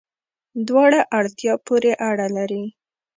[0.67, 2.63] دواړه، اړتیا پوری اړه لری